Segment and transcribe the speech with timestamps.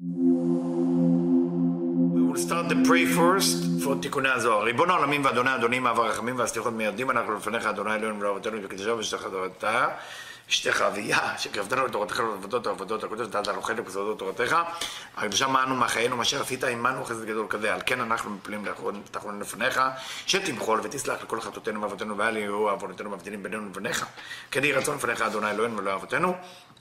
[0.00, 0.04] We
[2.40, 4.62] start the pray first for תיקוני הזוהר.
[4.62, 9.22] ריבון העולמים ואדוני אדונים, אב הרחמים והסליחות מיידים אנחנו לפניך, אדוני אלוהינו ולאבותינו וקדשו ושתך
[9.22, 9.88] תורתה,
[10.48, 14.56] אשתך אביה, שקרבתנו לתורתך ולעבודות העבודות הקודש, דעת הלוחד ובסודות תורתך,
[15.16, 18.64] הקדושה מענו מחיינו, מאשר עשית עמנו חסד גדול כזה, על כן אנחנו מפלים
[19.10, 19.80] תחרון לפניך,
[20.26, 24.06] שתמחול ותסלח לכל חטאותינו ואבותינו ואל יהיו עוונותינו מבדילים בינינו לבניך.
[24.50, 26.34] כן רצון לפניך, אדוני אלוהינו ולא אבותינו,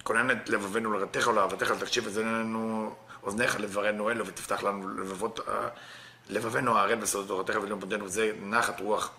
[0.04, 2.93] כונן את לבבינו לרתך ולאהבתך, ותקשיב אזנינו
[3.23, 5.39] אוזניך לדברנו אלו, ותפתח לנו לבבות,
[6.29, 9.11] לבבינו הערל בסודות תורתך ולאום בדנו, זה נחת רוח.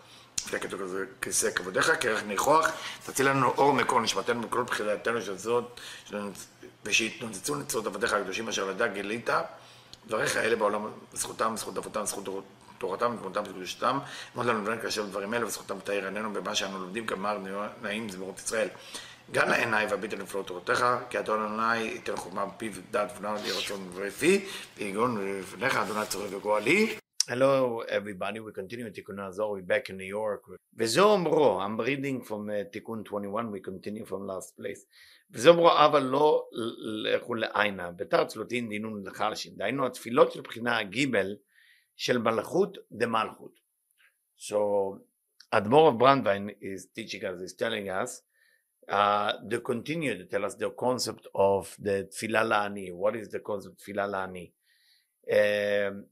[0.52, 0.70] דקת
[1.20, 2.70] כיסא כבודיך, כרך ניחוח,
[3.06, 5.80] תציל לנו אור מקור נשמתנו בכל בחילתנו של זאת,
[6.84, 9.30] ושיתנוצצו נצרות עבדיך הקדושים אשר לדע גילית,
[10.06, 12.24] דבריך אלה בעולם, זכותם, זכות אבותם, זכות
[12.78, 13.98] תורתם, ותמותם וקדושתם,
[14.36, 17.38] אמרת לנו לבן כאשר דברים אלה, וזכותם תאיר עינינו במה שאנו לומדים, גמר
[17.82, 18.68] נעים זמירות ישראל.
[19.30, 23.90] גן לעיניי והביט על נפלאות תורתך, כי אדון אדוני ייתן חוכמה בפיו דעת ונעל רצון
[23.94, 24.44] ופי,
[24.76, 26.96] ויגון לפניך אדוני צורך וגואלי.
[27.30, 28.38] Hello, everybody.
[28.40, 29.48] We continue with Tikkun Azor.
[29.48, 30.42] We're back in New York.
[30.78, 34.86] וזומרו, I'm reading from uh, תיקון 21, we continue from last place.
[35.30, 36.44] וזומרו, אבל לא
[37.04, 39.56] לכו לעיינה, בתר צלותין דינון לחלשין.
[39.56, 41.06] דהיינו, התפילות של בחינה ג'
[41.96, 43.60] של מלכות דמלכות.
[44.38, 44.56] So,
[45.54, 48.22] Admor of Brandwein is teaching us, is telling us,
[48.88, 52.92] uh, the continue to tell us the concept of the filalani.
[52.92, 54.50] What is the concept tfilah?
[55.32, 56.04] Um,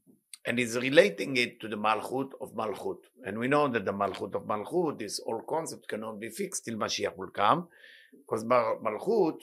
[0.45, 2.97] and he's relating it to the Malchut of Malchut.
[3.25, 6.75] And we know that the Malchut of Malchut, this whole concept cannot be fixed till
[6.75, 7.67] Mashiach will come,
[8.11, 9.37] because Malchut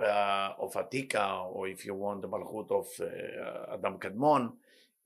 [0.00, 4.52] uh, of Atika, or if you want the Malchut of uh, Adam Kadmon,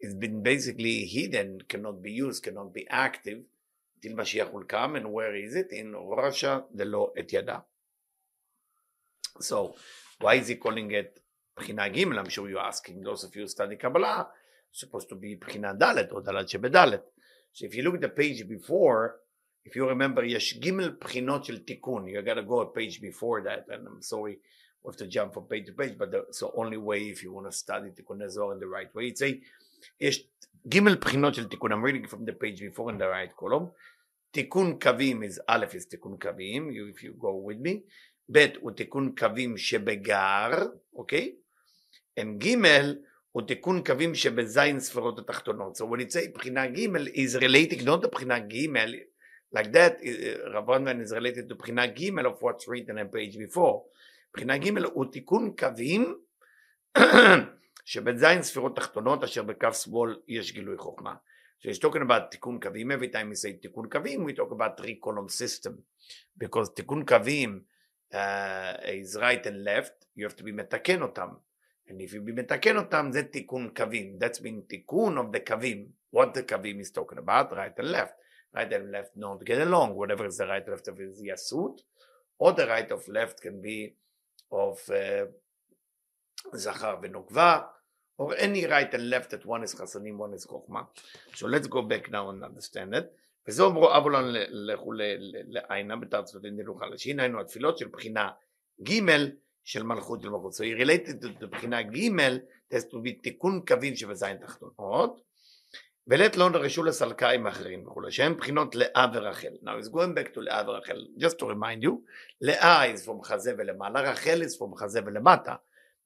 [0.03, 3.43] has been basically hidden, cannot be used, cannot be active
[4.03, 4.97] till Mashiach will come.
[4.97, 5.73] And where is it?
[5.73, 7.63] In Russia, the law et Yada.
[9.41, 9.75] So,
[10.21, 11.21] why is he calling it
[11.59, 12.19] Bchina Gimel?
[12.19, 14.29] I'm sure you're asking those of you who study Kabbalah
[14.73, 17.03] supposed to be Bchina Dalet or Dalet Shebedalet.
[17.53, 19.17] So if you look at the page before,
[19.65, 23.67] if you remember, Yesh Gimel Bchinot Shel Tikkun, you gotta go a page before that,
[23.69, 24.39] and I'm sorry,
[24.83, 27.51] we have to jump from page to page, but the only way if you want
[27.51, 29.09] to study Tikkun Zohar in the right way.
[29.09, 29.39] It's a
[30.01, 30.21] Yesh
[30.69, 33.71] Gimel Bchinot Shel Tikkun, I'm reading from the page before in the right column.
[34.33, 35.41] Tikkun Kavim is
[35.75, 37.83] is Tikkun Kavim, you, if you go with me.
[38.29, 40.51] Bet הוא תיקון קווים שבגר,
[40.95, 41.35] אוקיי?
[42.21, 42.97] And Gimel
[43.33, 45.77] הוא תיקון קווים שבזין ספרות התחתונות.
[45.77, 46.79] So when it say בחינה ג'
[47.15, 48.67] is relating not to בחינה ג'
[49.57, 50.01] like that
[50.55, 53.83] רב רנדמן is related to בחינה ג' of what's written on page before.
[54.35, 56.15] בחינה ג' הוא תיקון קווים
[57.85, 61.15] שבזין ספירות תחתונות אשר בכף שמאל יש גילוי חוכמה.
[61.63, 62.93] So he's talking about Tikkun Kavim.
[62.93, 65.79] Every time we say Tikkun Kavim, we talk about three column system
[66.37, 67.61] because Tikkun Kavim
[68.13, 70.07] uh, is right and left.
[70.17, 71.37] You have to be metakenotam.
[71.87, 75.87] And if you be metakenotam, that Tikkun kavim, that's been Tikkun of the Kavim.
[76.11, 78.15] What the Kavim is talking about, right and left.
[78.53, 79.95] Right and left don't get along.
[79.95, 81.79] Whatever is the right left of is Yasut,
[82.41, 83.95] or the right of left can be
[84.51, 85.27] of uh,
[86.57, 86.99] Zachar
[88.19, 90.83] Or any right and left that one is חסנים, one is חוכמה.
[91.35, 93.05] So let's go back now and understand it.
[93.49, 94.93] וזה אומרו אבו לנו לכו
[95.49, 98.31] לעיינה בתר צוותים דלו חלשין, היינו התפילות של בחינה
[98.83, 98.93] ג'
[99.65, 100.53] של מלכות של מלכות.
[100.53, 101.97] So he related to בחינה ג'
[102.73, 105.23] has to be תיקון קווים שבזין תחתונות,
[106.07, 109.53] ולית לא נרשו לסלקאים אחרים וכולי, שהם בחינות לאה ורחל.
[109.63, 111.93] Now he's going back to לאה ורחל, just to remind you,
[112.41, 115.55] לאה is from חזה ולמעלה, רחל is from חזה ולמטה.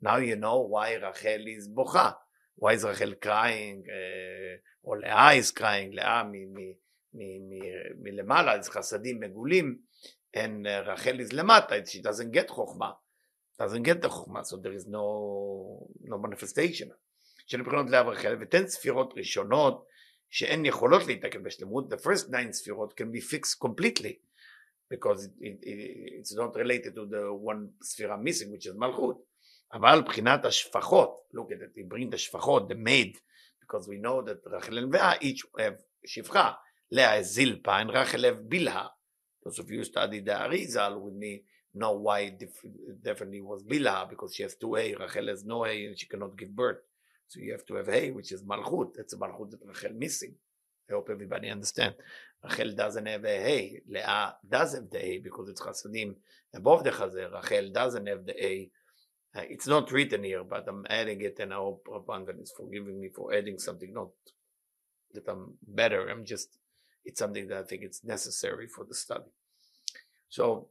[0.06, 2.12] Now you know why רחל is בוכה.
[2.60, 6.24] Why is רחל crying, uh, או לאה is crying, לאה
[8.04, 9.78] מלמעלה, אז חסדים מגולים,
[10.38, 12.92] and uh, רחל is למטה, she doesn't get חוכמה.
[13.62, 16.90] doesn't get the חוכמה, so there is no, no manifestation.
[17.48, 19.86] של בחינות לאה ורחל, ותן ספירות ראשונות
[20.30, 24.14] שאין יכולות להתעכב בשלמות, the first nine ספירות can be fixed completely,
[24.90, 29.32] because it, it, it, it's not related to the one ספירה missing, which is מלכות.
[29.73, 33.17] אבל מבחינת השפחות, look at it, bring the שפחות, the maid,
[33.61, 36.53] because we know that רחל and לאה each have שפחה,
[36.91, 38.89] לאה is זילפה and רחל have בלהה.
[39.45, 41.43] Those of you study the Arizal with me
[41.75, 42.37] know why
[43.03, 46.37] definitely was בלהה, because she has two A, רחל has no A and she cannot
[46.37, 46.83] give birth.
[47.29, 50.35] So you have to have A, which is מלכות, that's מלכות that רחל missing.
[50.89, 51.95] I hope everybody understand.
[52.45, 53.83] Rachel doesn't have a A.
[53.89, 56.15] Leah does have the A because it's Chassadim
[56.55, 57.33] above the Chazeh.
[57.33, 58.71] Rachel doesn't have the A.
[59.36, 63.00] Uh, it's not written here, but I'm adding it and I hope Rabbangan is forgiving
[63.00, 63.94] me for adding something.
[63.94, 64.10] Not
[65.14, 66.10] that I'm better.
[66.10, 66.50] I'm just,
[67.06, 69.32] it's something that I think it's necessary for the study.
[70.30, 70.68] So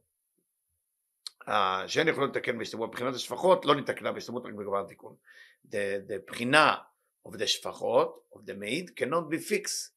[1.47, 5.15] uh, שאין יכולות לתקן בהשתלמות, מבחינת השפחות לא נתקנה בהשתלמות רק בגמר התיקון.
[5.65, 6.75] The, the בחינה
[7.27, 9.91] of the שפחות, of the maid, cannot be fixed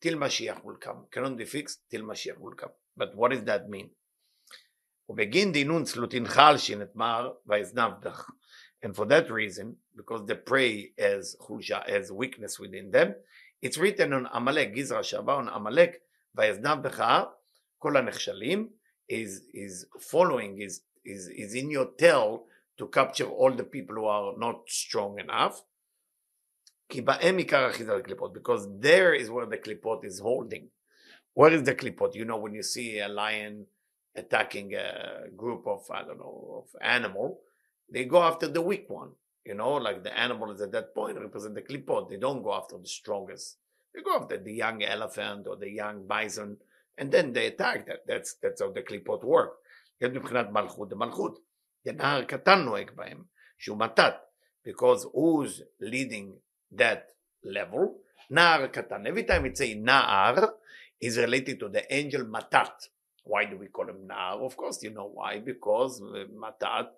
[0.00, 1.06] till Mashiach will come.
[1.10, 2.70] cannot be fixed till Mashiach will come.
[2.96, 3.90] But what does that mean?
[5.08, 8.30] ובגין דינון צלותין חלשין את מר ויזנבדך.
[8.84, 13.14] And for that reason, because the prey has חולשה, has weakness within them,
[13.62, 15.96] it's written on עמלק, גזרא שעבר on עמלק,
[16.34, 17.04] ויזנבדך,
[17.78, 18.68] כל הנחשלים,
[19.08, 22.44] is, is following, is, is, is in your tail
[22.76, 25.62] to capture all the people who are not strong enough.
[26.88, 30.68] כי בהם עיקר אחיזת הקליפות, because there is where the clipot is holding.
[31.34, 32.14] Where is the clipot?
[32.14, 33.66] You know, when you see a lion
[34.16, 37.40] attacking a group of, I don't know, of animal,
[37.90, 39.10] they go after the weak one.
[39.44, 42.10] You know, like the animal is at that point represent the clipot.
[42.10, 43.56] They don't go after the strongest.
[43.94, 46.58] They go after the young elephant or the young bison,
[46.98, 48.06] and then they attack that.
[48.06, 49.52] That's, that's how the clipot work.
[50.00, 51.38] יש מבחינת מלכות דמלכות.
[51.86, 53.22] נער קטן נוהג בהם,
[53.58, 54.14] שהוא מתת,
[54.64, 56.38] because who's leading
[56.72, 57.12] that
[57.44, 57.98] level?
[58.30, 59.06] נער קטן.
[59.06, 60.34] Every time we say נער,
[61.00, 62.88] is related to the angel matat.
[63.24, 64.44] Why do we call him נער?
[64.44, 66.88] Of course you know why, because matat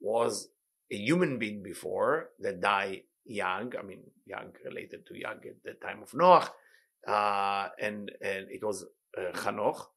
[0.00, 0.48] was
[0.90, 5.74] a human being before that died young, I mean young related to young at the
[5.74, 6.50] time of Noah,
[7.06, 8.84] uh, and, and it was
[9.18, 9.90] uh, Chanoch,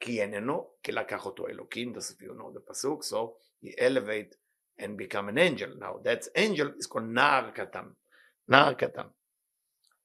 [0.00, 4.34] כי איננו, כי לקח אותו אלוקים, that's if you know the pasuk, so he elevate
[4.78, 5.70] and become an angel.
[5.78, 7.88] Now that angel is called נער קטן,
[8.48, 9.08] נער קטן.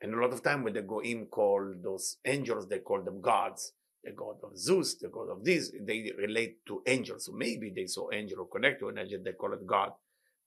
[0.01, 3.71] And a lot of time when the goyim call those angels, they call them gods.
[4.03, 7.25] The god of Zeus, the god of this, they relate to angels.
[7.25, 9.91] So maybe they saw angel or connect to an angel, they call it God,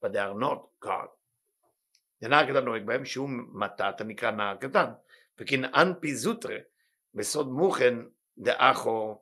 [0.01, 1.09] but they are not God.
[2.21, 4.91] זה נער קטן נוהג בהם שהוא מתת הנקרא נער קטן,
[5.39, 6.57] וכנען פי זוטרה
[7.13, 7.95] בסוד מוכן
[8.37, 9.19] דאחו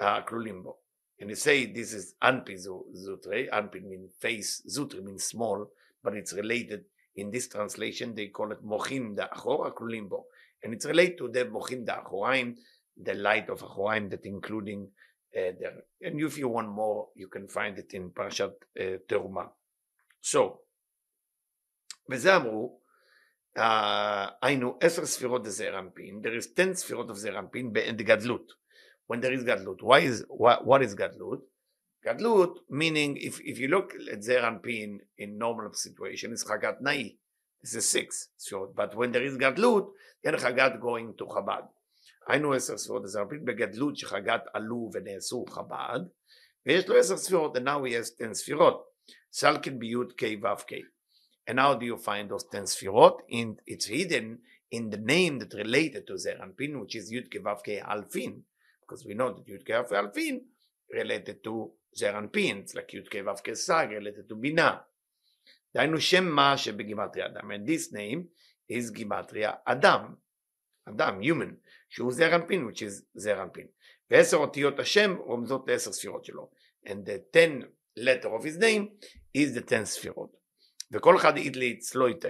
[0.00, 0.78] הכלולים בו.
[1.20, 5.70] And you say this is Anpi Zutre, Anpi means face, Zutre means small,
[6.02, 6.84] but it's related
[7.16, 10.26] in this translation, they call it Mochim Da'achor, הכלולים בו.
[10.64, 12.56] And it's related to the Mochim Da'achoraim,
[12.99, 14.89] the light of Ahoraim that including
[15.35, 15.83] uh, there.
[16.01, 19.45] And if you want more, you can find it in Parashat uh,
[20.21, 20.59] So,
[22.09, 22.79] וזה אמרו,
[24.41, 25.79] היינו עשר ספירות לזעיר
[26.21, 28.53] there is 10 ספירות of זעיר אנפין gadlut,
[29.07, 31.41] When there is gadlut, why is, what, what is gadlut?
[32.05, 37.15] Gadlut meaning if, if you look at Zeir Anpin in normal situation, it's chagat נאי,
[37.61, 39.87] it's a six ספירות, but when there is gadlut,
[40.23, 41.67] אין chagat going to chabad.
[42.29, 45.99] היינו עשר ספירות לזר אנפין בגדלות שחגת עלו ונעשו חב"ד
[46.65, 48.89] ויש לו עשר ספירות and now he has 10 ספירות
[49.31, 50.73] סלקין בי' K ו' K
[51.49, 53.21] and how do you find those 10 ספירות?
[53.29, 54.37] In, it's hidden
[54.71, 58.41] in the name that related to זר אנפין which is י' K ו' K אלפין
[58.89, 60.41] because we know that Yud Kei Alfin
[60.91, 61.71] related to
[62.01, 64.85] Anpin, it's like Yud Kei Vav Kesag related to Bina.
[65.75, 68.23] דהיינו שם מה שבגימטריה אדם, and this name
[68.71, 70.15] is גימטריה אדם,
[70.89, 71.55] אדם, human,
[71.89, 73.67] שהוא זר אנפין, which is זר אנפין.
[74.11, 76.49] ועשר אותיות השם רומזות לעשר ספירות שלו.
[76.87, 77.63] And the ten
[77.99, 78.85] letter of his name
[79.37, 80.37] is the ten ספירות.
[80.91, 82.27] וכל אחד ידלי אצלו איתה.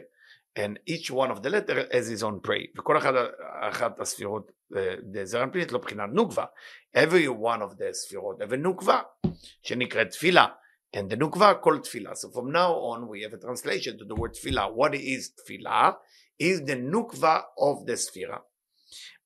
[0.60, 2.80] and each one of the letter has his own pray.
[2.80, 3.14] וכל אחד,
[3.62, 4.52] אחת הספירות
[5.24, 6.46] זרע פלילית לא בחינת נוקבה.
[6.98, 9.02] every one of the ספירות a נוקבה
[9.64, 10.48] שנקראת תפילה.
[10.96, 12.12] and the נוקבה כל תפילה.
[12.12, 14.68] So from now on we have a translation to the word תפילה.
[14.68, 15.92] What is תפילה?
[16.44, 18.38] is the נוקבה of the ספירה.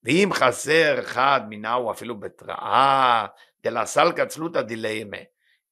[0.03, 3.25] ואם חסר אחד מנהו אפילו בתראה
[3.63, 5.17] דלסלקא צלותא דיליימה.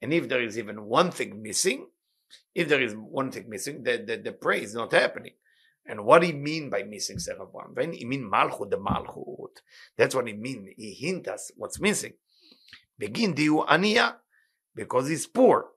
[0.04, 1.88] And if there is even one thing missing,
[2.54, 5.34] if there is one thing missing, the, the, the prayer is not happening.
[5.88, 7.74] And what he mean by missing Serapon?
[7.74, 9.62] When he mean Malchut the Malchut,
[9.98, 10.74] that's what he mean.
[10.76, 12.14] He hint us what's missing.
[13.00, 14.16] Begin diu aniya,
[14.76, 15.68] because he's poor.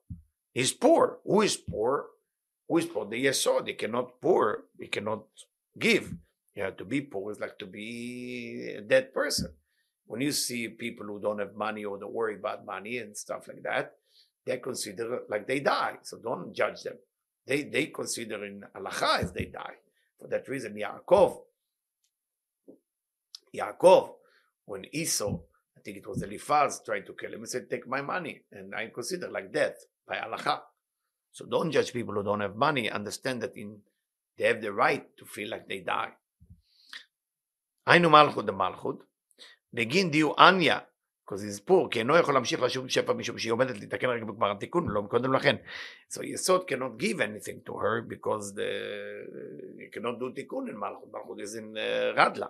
[0.53, 1.19] He's poor.
[1.25, 2.07] Who is poor?
[2.69, 3.07] Who is poor?
[3.07, 3.69] The Yesod.
[3.69, 4.65] He cannot poor.
[4.79, 5.25] He cannot
[5.79, 6.13] give.
[6.56, 9.54] You have to be poor is like to be a dead person.
[10.08, 13.48] When you see people who don't have money or don't worry about money and stuff
[13.48, 13.96] like that,
[14.46, 15.98] they consider like they die.
[16.04, 16.98] So don't judge them.
[17.46, 19.76] They they consider in halacha as they die.
[20.20, 21.42] For that reason, Yaakov,
[23.54, 24.14] Yaakov,
[24.66, 25.40] when Esau,
[25.78, 28.44] I think it was Eliphaz, tried to kill him, he said, Take my money.
[28.52, 29.76] And I consider like death
[30.08, 30.62] by halacha.
[31.32, 32.90] So don't judge people who don't have money.
[32.90, 33.82] Understand that in
[34.38, 36.12] they have the right to feel like they die.
[37.87, 39.05] היינו מלכות דמלכות,
[39.75, 40.79] בגין דיו אניה,
[41.27, 44.51] because he's poor, כי אינו יכול להמשיך לשוב שפע משום שהיא עומדת להתקן רק בגמר
[44.51, 45.57] התיקון, לא מקודם לכן.
[46.13, 48.71] So יסוד cannot give anything to her because the,
[49.79, 52.47] he cannot do תיקון in מלכות, מלכות is in uh, רדלה.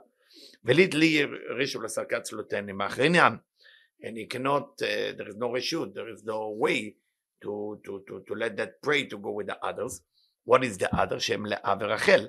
[0.64, 1.24] וליד לי
[1.58, 3.32] רישו לסרקת צלותני מאחרי עניין.
[4.02, 6.96] and he cannot, uh, there is no reshut, there is no way
[7.42, 10.02] to, to, to, to let that prey to go with the others.
[10.44, 11.18] What is the other?
[11.18, 12.28] שהם לאה ורחל.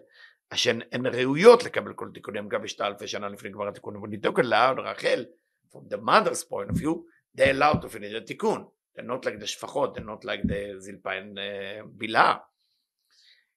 [0.51, 4.47] אשר הן ראויות לקבל כל תיקונים, גם בשתה אלפי שנה לפני גמר התיקונים, ונבדוק על
[4.47, 5.25] לאה ורחל,
[5.73, 6.95] from the mother's point of view,
[7.37, 8.65] they allowed to finish the תיקון.
[8.97, 12.37] They're not like the שפחות, they're not like the and uh, בלהה.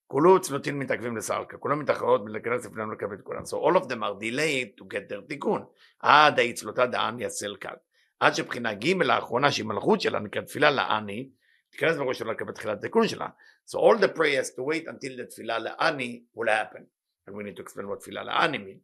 [0.08, 3.42] כולו צלותין מתעכבים לסלקה, כולם מתאחרות מלהיכנס לפנינו לקבל את כולם.
[3.42, 5.66] So all of them are delayed to get their תיקון.
[6.00, 7.74] עד היצלותה דען יסל כאן.
[8.20, 11.30] עד שבחינה ג' האחרונה שהיא מלכות שלה נקראת תפילה לעני,
[11.71, 13.29] תיכנס בראש שלה לקבל תחילת התיקון שלה.
[13.67, 16.83] So all the prayer has to wait until the תפילה לעני will happen.
[17.27, 18.81] And we need to explain what תפילה לעני mean.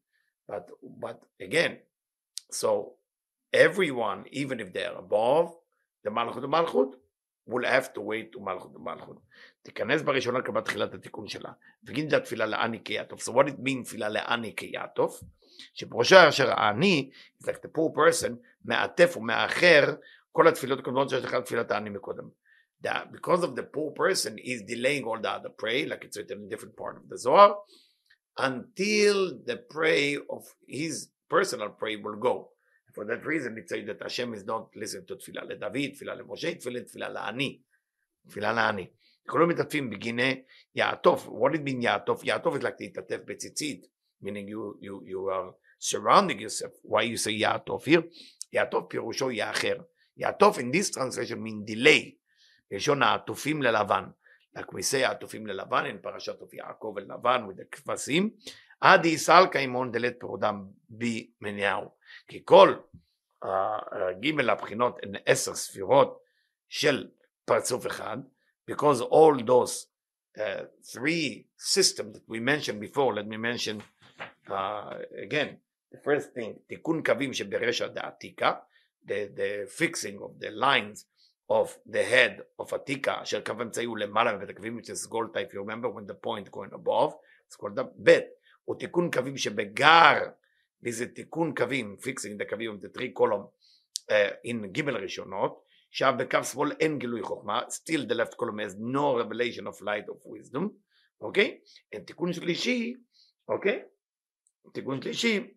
[0.51, 1.73] But, but again,
[2.51, 2.95] so
[3.53, 5.55] everyone, even if they are above
[6.05, 6.97] the מלכות ומלכות,
[7.49, 9.17] will have to wait to מלכות ומלכות.
[9.63, 11.53] תיכנס בראשונה לקבל תחילת התיקון שלה.
[11.85, 13.29] וגין זה התפילה לעני כיעטוף.
[13.29, 15.21] So what it mean תפילה לעני כיעטוף?
[15.75, 17.11] שפרושה אשר העני,
[17.43, 18.33] it's like the poor person,
[18.65, 19.95] מעטף ומאחר
[20.33, 22.29] כל התפילות הקודמות שיש לך תפילת העני מקודם.
[22.85, 26.39] That because of the poor person is delaying all the other prayer, like it's written
[26.39, 27.57] in a different part of the Zohar,
[28.39, 32.51] until the prayer of his personal prayer will go.
[32.95, 36.55] For that reason, it says that Hashem is not listening to תפילה לדוד, תפילה למשה,
[36.55, 37.61] תפילה, תפילה לעני.
[38.29, 38.87] תפילה לעני.
[39.29, 40.43] כולם מתעטפים בגיני
[40.75, 41.27] יעטוף.
[41.27, 42.25] What it mean יעטוף?
[42.25, 43.87] יעטוף is like להתעטף בציצית,
[44.23, 46.73] meaning you, you, you are surrounding yourself.
[46.83, 48.03] Why you say יעטוף here?
[48.53, 49.77] יעטוף פירושו יאחר.
[50.17, 52.17] יעטוף in this translation mean delay.
[52.76, 54.04] לשון העטופים ללבן.
[54.58, 58.30] Say העטופים ללבן in פרשת יעקב אל לבן with the כבשים.
[58.82, 61.96] עד יסלקה עמון דלת פרודם במניעו.
[62.28, 62.76] כי כל
[63.46, 63.48] uh,
[64.20, 66.20] ג' הבחינות הן עשר ספירות
[66.70, 67.08] של
[67.46, 68.18] פרצוף אחד,
[68.72, 69.88] because all those
[70.38, 70.42] uh,
[70.94, 73.82] three systems that we mentioned before, let me mention
[74.50, 75.58] uh, again,
[75.92, 78.54] the first thing, תיקון קווים שברשע דעתיקה,
[79.06, 81.06] the, the fixing of the lines
[81.50, 85.34] of the head of עתיקה, אשר קו אמצעי הוא למעלה מבית הקווים, which is gold
[85.34, 87.14] type, you remember when the point going above,
[87.48, 88.20] it's called up, ב'
[88.64, 90.20] הוא תיקון קווים שבגר,
[90.84, 93.46] וזה תיקון קווים, fixing the קווים, the three column,
[94.12, 95.62] uh, in ג' ראשונות,
[95.92, 100.10] שם בקו שמאל אין גילוי חוכמה, still the left column has no revelation of light
[100.10, 100.70] of wisdom,
[101.22, 101.60] אוקיי?
[101.96, 102.00] Okay?
[102.00, 102.94] תיקון שלישי,
[103.50, 103.84] אוקיי?
[103.84, 104.72] Okay?
[104.72, 105.54] תיקון שלישי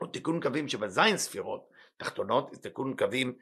[0.00, 3.32] הוא תיקון קווים שבזין ספירות תחתונות, תיקון קווים,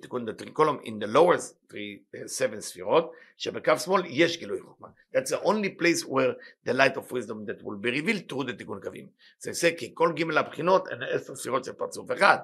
[0.00, 1.38] תיקון column in the lower
[1.70, 4.88] three, seven ספירות, שבקו שמאל יש גילוי חוכמה.
[5.14, 6.34] That's the only place where
[6.66, 9.06] the light of wisdom that will be revealed through the תיקון קווים.
[9.38, 12.38] זה זה כי כל ג' הבחינות הן עשר ספירות של פרצוף אחד,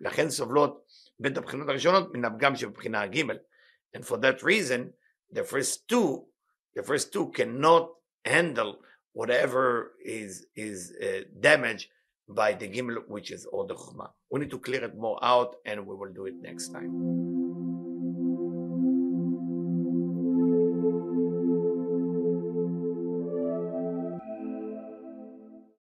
[0.00, 0.84] ולכן סובלות
[1.20, 3.30] בין הבחינות הראשונות מן הפגם שבבחינה הג'.
[3.96, 4.92] And for that reason,
[5.32, 6.24] the first two,
[6.76, 7.90] the first two cannot
[8.24, 8.78] handle
[9.12, 11.88] whatever is, is uh, damaged
[12.34, 14.10] by the gimel, which is all the chumah.
[14.30, 17.39] We need to clear it more out and we will do it next time.